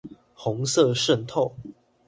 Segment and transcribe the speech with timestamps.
[0.35, 1.55] 紅色滲透